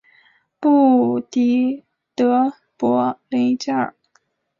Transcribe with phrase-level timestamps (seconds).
[0.59, 1.83] 布迪
[2.15, 3.93] 德博雷加尔。